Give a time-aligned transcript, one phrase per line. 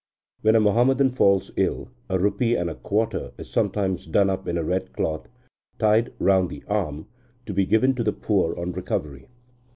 [0.41, 4.57] When a Muhammadan falls ill, a rupee and a quarter is sometimes done up in
[4.57, 5.31] a red cloth, and
[5.77, 7.05] tied round the arm,
[7.45, 9.27] to be given to the poor on recovery.